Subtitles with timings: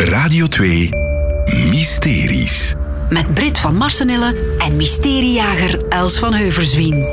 [0.00, 0.88] Radio 2
[1.70, 2.74] Mysteries.
[3.08, 7.06] Met Brit van Marsenille en mysteriejager Els van Heuverswien.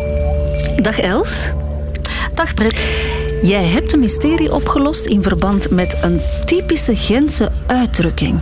[0.81, 1.52] Dag Els.
[2.34, 2.88] Dag Brit.
[3.42, 8.39] Jij hebt een mysterie opgelost in verband met een typische Gentse uitdrukking.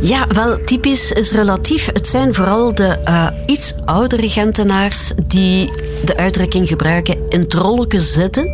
[0.00, 1.86] Ja, wel, typisch is relatief.
[1.92, 5.70] Het zijn vooral de uh, iets oudere Gentenaars die
[6.04, 8.44] de uitdrukking gebruiken in het rolletje zitten.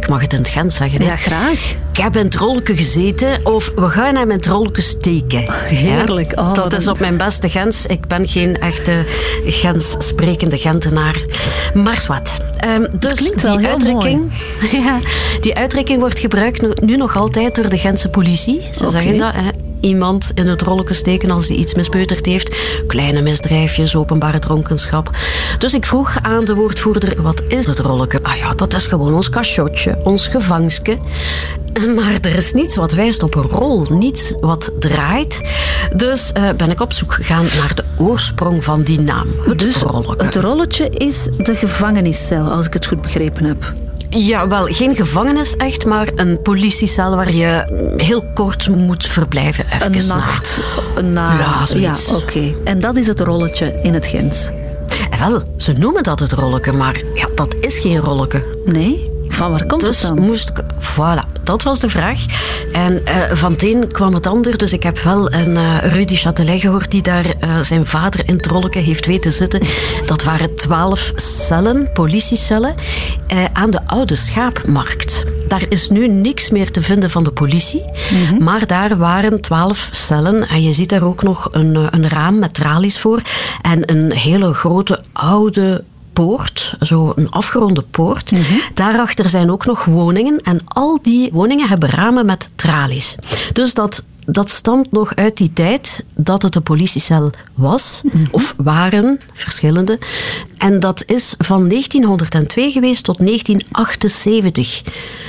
[0.00, 1.00] Ik mag het in het Gent zeggen.
[1.00, 1.06] Hè?
[1.06, 1.76] Ja, graag.
[1.96, 2.34] Ik heb in het
[2.76, 4.46] gezeten of we gaan hem in het
[4.82, 5.52] steken.
[5.52, 6.34] Heerlijk.
[6.34, 6.42] Ja?
[6.42, 7.86] Oh, dat is op mijn beste Gens.
[7.86, 9.04] Ik ben geen echte
[9.46, 11.22] Gens sprekende Gentenaar.
[11.74, 12.36] Maar wat.
[12.66, 14.32] Um, dus klinkt die wel heel uitdrukking,
[14.84, 14.98] ja,
[15.40, 18.62] die uitdrukking wordt gebruikt nu nog altijd door de Gentse politie.
[18.72, 19.02] Ze okay.
[19.02, 19.32] zeggen dat.
[19.34, 22.56] Hè iemand in het rolletje steken als hij iets mispeuterd heeft.
[22.86, 25.10] Kleine misdrijfjes, openbare dronkenschap.
[25.58, 28.22] Dus ik vroeg aan de woordvoerder, wat is het rolletje?
[28.22, 30.98] Ah ja, dat is gewoon ons cachotje, ons gevangske.
[31.96, 35.40] Maar er is niets wat wijst op een rol, niets wat draait.
[35.96, 39.26] Dus uh, ben ik op zoek gegaan naar de oorsprong van die naam.
[39.44, 40.24] Het dus rolletje.
[40.24, 43.72] het rolletje is de gevangeniscel, als ik het goed begrepen heb.
[44.08, 47.64] Ja, wel, geen gevangenis echt, maar een politiecel waar je
[47.96, 49.64] heel kort moet verblijven.
[49.72, 50.60] Even een nacht.
[50.94, 51.38] Een na...
[51.38, 52.06] Ja, zoiets.
[52.06, 52.22] Ja, oké.
[52.24, 52.54] Okay.
[52.64, 54.50] En dat is het rolletje in het Gens.
[55.10, 58.44] En wel, ze noemen dat het rolletje, maar ja, dat is geen rolletje.
[58.64, 59.14] Nee?
[59.28, 60.24] Van waar komt dus het dan?
[60.24, 60.60] moest ik...
[60.78, 62.20] Voilà, dat was de vraag.
[62.72, 64.58] En uh, van het een kwam het ander.
[64.58, 68.36] Dus ik heb wel een uh, Rudy Chatelet gehoord die daar uh, zijn vader in
[68.36, 69.60] het rolletje heeft weten zitten.
[70.06, 72.74] Dat waren twaalf cellen, politiecellen,
[73.52, 75.24] aan de oude schaapmarkt.
[75.48, 77.82] Daar is nu niks meer te vinden van de politie.
[77.82, 78.44] Mm -hmm.
[78.44, 80.48] Maar daar waren twaalf cellen.
[80.48, 83.22] En je ziet daar ook nog een, een raam met tralies voor.
[83.62, 85.84] En een hele grote oude
[86.16, 88.30] poort, zo een afgeronde poort.
[88.30, 88.60] Mm -hmm.
[88.74, 93.14] Daarachter zijn ook nog woningen en al die woningen hebben ramen met tralies.
[93.52, 98.28] Dus dat, dat stamt nog uit die tijd dat het een politiecel was, mm -hmm.
[98.30, 99.98] of waren, verschillende.
[100.58, 104.82] En dat is van 1902 geweest tot 1978.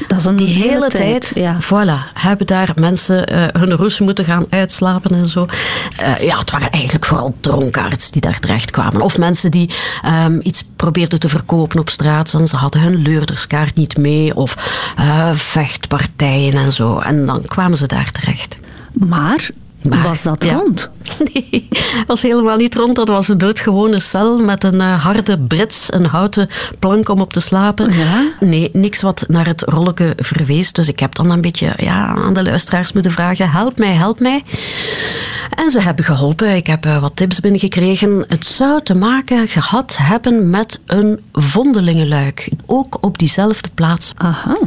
[0.08, 1.58] Dat is een die hele, hele tijd, tijd, ja.
[1.62, 5.48] voilà, hebben daar mensen uh, hun roes moeten gaan uitslapen en zo.
[6.02, 9.02] Uh, ja, het waren eigenlijk vooral dronkaards die daar terecht kwamen.
[9.02, 9.70] Of mensen die
[10.06, 14.36] um, iets probeerden te verkopen op straat en ze hadden hun leurderskaart niet mee.
[14.36, 14.56] Of
[15.00, 17.00] uh, vechtpartijen en zo.
[17.00, 18.58] En dan kwamen ze daar terecht.
[19.00, 19.50] Maar
[19.90, 20.54] maar, was dat ja.
[20.54, 20.90] rond?
[21.34, 21.68] Nee,
[22.08, 22.96] was helemaal niet rond.
[22.96, 26.50] Dat was een doodgewone cel met een uh, harde brits, een houten
[26.80, 27.92] plank om op te slapen.
[27.92, 28.24] Ja?
[28.40, 30.72] Nee, niks wat naar het rolletje verwees.
[30.72, 34.20] Dus ik heb dan een beetje ja, aan de luisteraars moeten vragen: help mij, help
[34.20, 34.44] mij.
[35.50, 36.56] En ze hebben geholpen.
[36.56, 38.26] Ik heb uh, wat tips binnengekregen.
[38.28, 42.50] Het zou te maken gehad hebben met een vondelingenluik.
[42.66, 44.12] Ook op diezelfde plaats.
[44.18, 44.58] Aha.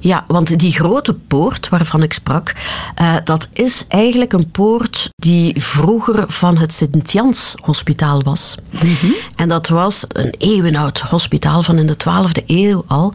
[0.00, 2.54] Ja, want die grote poort waarvan ik sprak,
[3.00, 8.54] uh, dat is eigenlijk een poort die vroeger van het Sint-Jans Hospitaal was.
[8.70, 9.14] Mm -hmm.
[9.36, 13.14] En dat was een eeuwenoud hospitaal van in de 12e eeuw al,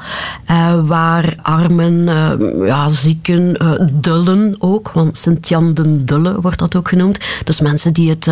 [0.50, 3.57] uh, waar armen, uh, ja, zieken,
[3.91, 7.19] dullen ook, want Sint-Jan den Dulle wordt dat ook genoemd.
[7.44, 8.28] Dus mensen die het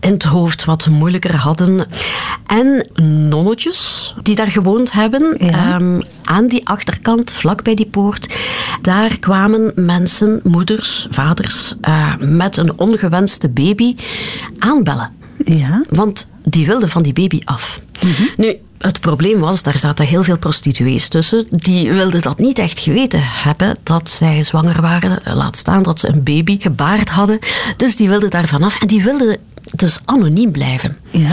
[0.00, 1.86] in het hoofd wat moeilijker hadden.
[2.46, 2.86] En
[3.28, 5.80] nonnetjes die daar gewoond hebben, ja.
[5.80, 8.34] um, aan die achterkant, vlak bij die poort,
[8.82, 13.96] daar kwamen mensen, moeders, vaders, uh, met een ongewenste baby
[14.58, 15.10] aanbellen.
[15.44, 15.82] Ja.
[15.88, 17.80] Want die wilden van die baby af.
[18.04, 18.28] Mm -hmm.
[18.36, 21.46] Nu, het probleem was, daar zaten heel veel prostituees tussen.
[21.48, 25.36] Die wilden dat niet echt geweten hebben, dat zij zwanger waren.
[25.36, 27.38] Laat staan dat ze een baby gebaard hadden.
[27.76, 29.36] Dus die wilden daar vanaf en die wilden
[29.74, 30.96] dus anoniem blijven.
[31.10, 31.30] Ja.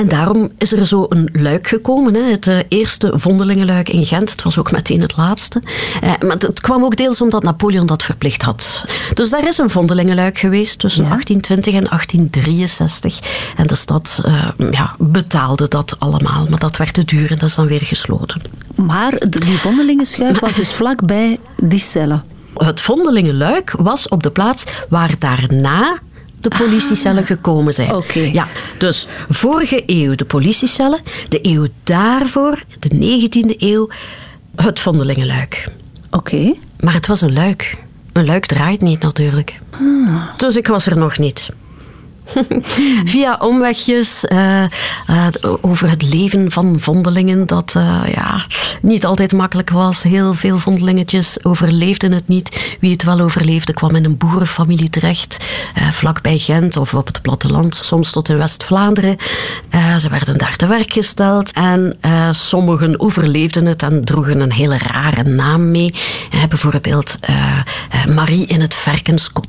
[0.00, 2.14] En daarom is er zo een luik gekomen.
[2.14, 2.20] Hè.
[2.30, 4.30] Het uh, eerste vondelingenluik in Gent.
[4.30, 5.62] Het was ook meteen het laatste.
[6.04, 8.84] Uh, maar het kwam ook deels omdat Napoleon dat verplicht had.
[9.14, 11.08] Dus daar is een vondelingenluik geweest tussen Ja.
[11.08, 13.18] 1820 en 1863.
[13.56, 16.46] En de stad uh, ja, betaalde dat allemaal.
[16.50, 18.42] Maar dat werd te duur en dat is dan weer gesloten.
[18.74, 22.24] Maar de- die vondelingenschuif was dus vlakbij die cellen.
[22.54, 25.98] Het vondelingenluik was op de plaats waar daarna
[26.40, 28.02] de politiecellen gekomen zijn.
[28.32, 28.48] Ja,
[28.78, 33.88] dus vorige eeuw de politiecellen, de eeuw daarvoor, de 19e eeuw,
[34.56, 35.68] het vondelingenluik.
[36.10, 36.54] Oké.
[36.80, 37.76] Maar het was een luik.
[38.12, 39.58] Een luik draait niet natuurlijk.
[40.36, 41.48] Dus ik was er nog niet.
[43.12, 44.62] Via omwegjes uh,
[45.10, 45.26] uh,
[45.60, 48.46] over het leven van vondelingen, dat uh, ja,
[48.82, 50.02] niet altijd makkelijk was.
[50.02, 52.76] Heel veel vondelingetjes overleefden het niet.
[52.80, 55.44] Wie het wel overleefde, kwam in een boerenfamilie terecht,
[55.90, 59.16] vlakbij Gent of op het platteland, soms tot in West-Vlaanderen.
[59.98, 61.98] ze werden daar te werk gesteld en
[62.30, 65.94] sommigen overleefden het en droegen een hele rare naam mee.
[66.48, 67.18] bijvoorbeeld
[68.14, 69.39] Marie in het Varkenskot,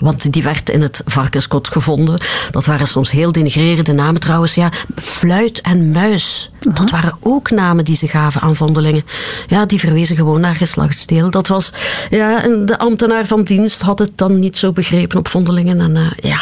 [0.00, 2.20] want die werd in het Varkenskot gevonden.
[2.50, 4.54] Dat waren soms heel denigrerende namen trouwens.
[4.54, 6.50] Ja, fluit en muis.
[6.74, 9.04] Dat waren ook namen die ze gaven aan vondelingen.
[9.46, 11.30] Ja, die verwezen gewoon naar geslachtsdeel.
[11.30, 11.72] Dat was,
[12.10, 15.80] ja, de ambtenaar van dienst had het dan niet zo begrepen op vondelingen.
[15.80, 16.40] En uh, ja...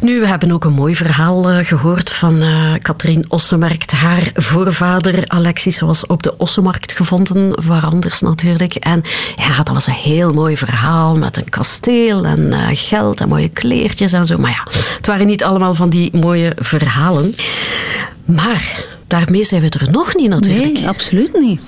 [0.00, 3.92] Nu, we hebben ook een mooi verhaal uh, gehoord van uh, Katrien Ossemarkt.
[3.92, 8.74] Haar voorvader Alexis was op de Ossemarkt gevonden, waar anders natuurlijk.
[8.74, 9.02] En
[9.36, 13.48] ja, dat was een heel mooi verhaal met een kasteel en uh, geld en mooie
[13.48, 14.36] kleertjes en zo.
[14.36, 17.34] Maar ja, het waren niet allemaal van die mooie verhalen.
[18.24, 20.72] Maar daarmee zijn we er nog niet natuurlijk.
[20.72, 21.60] Nee, absoluut niet.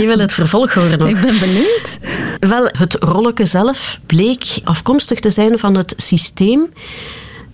[0.00, 1.08] Je wil het vervolg horen nog.
[1.08, 1.98] Ik ben benieuwd.
[2.38, 6.72] Wel, het rolletje zelf bleek afkomstig te zijn van het systeem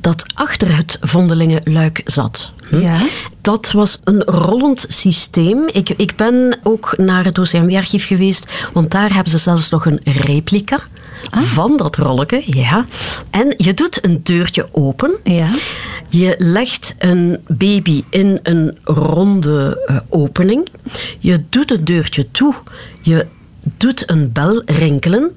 [0.00, 2.52] dat achter het vondelingenluik zat.
[2.68, 2.80] Hm?
[2.80, 2.98] Ja.
[3.40, 5.68] Dat was een rollend systeem.
[5.72, 10.00] Ik, ik ben ook naar het OCMW-archief geweest, want daar hebben ze zelfs nog een
[10.04, 10.78] replica
[11.30, 11.42] ah.
[11.42, 12.42] van dat rolletje.
[12.44, 12.86] Ja.
[13.30, 15.18] En je doet een deurtje open.
[15.24, 15.48] Ja.
[16.08, 20.68] Je legt een baby in een ronde uh, opening.
[21.18, 22.54] Je doet het deurtje toe.
[23.02, 23.26] Je
[23.76, 25.32] doet een bel rinkelen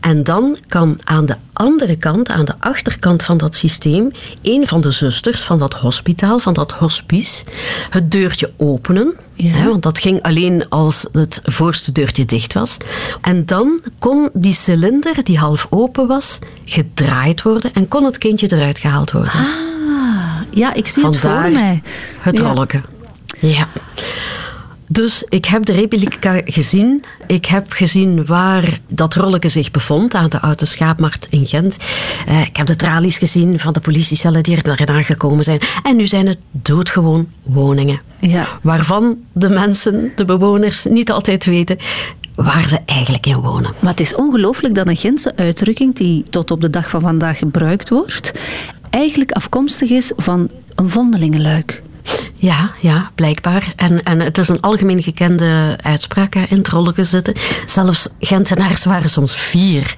[0.00, 4.10] en dan kan aan de andere kant, aan de achterkant van dat systeem,
[4.42, 7.44] een van de zusters van dat hospitaal, van dat hospice,
[7.90, 9.14] het deurtje openen.
[9.34, 9.50] Ja.
[9.50, 12.76] Hè, want dat ging alleen als het voorste deurtje dicht was.
[13.20, 18.52] En dan kon die cilinder, die half open was, gedraaid worden en kon het kindje
[18.52, 19.32] eruit gehaald worden.
[19.32, 19.46] Ah,
[20.50, 21.82] ja, ik zie het voor mij.
[22.18, 22.66] Het ja.
[23.38, 23.68] Ja.
[24.92, 27.04] Dus ik heb de replica gezien.
[27.26, 31.76] Ik heb gezien waar dat rolletje zich bevond, aan de Oude Schaapmarkt in Gent.
[32.28, 35.60] Uh, ik heb de tralies gezien van de politiecellen die er naar gekomen zijn.
[35.82, 38.00] En nu zijn het doodgewoon woningen.
[38.20, 38.46] Ja.
[38.62, 41.76] Waarvan de mensen, de bewoners, niet altijd weten
[42.34, 43.72] waar ze eigenlijk in wonen.
[43.78, 47.38] Maar het is ongelooflijk dat een Gentse uitdrukking die tot op de dag van vandaag
[47.38, 48.32] gebruikt wordt,
[48.90, 51.82] eigenlijk afkomstig is van een vondelingenluik.
[52.42, 53.72] Ja, ja, blijkbaar.
[53.76, 57.34] En, en het is een algemeen gekende uitspraak in het rolletje zitten.
[57.66, 59.94] Zelfs Gentenaars waren soms vier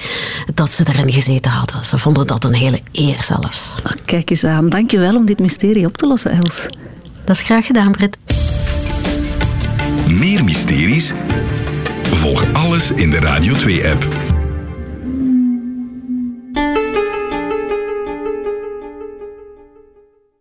[0.55, 1.85] dat ze erin gezeten hadden.
[1.85, 3.73] Ze vonden dat een hele eer zelfs.
[3.79, 4.69] Oh, kijk eens aan.
[4.69, 6.67] Dank je wel om dit mysterie op te lossen, Els.
[7.25, 8.17] Dat is graag gedaan, Britt.
[10.07, 11.13] Meer mysteries?
[12.03, 14.24] Volg alles in de Radio 2-app.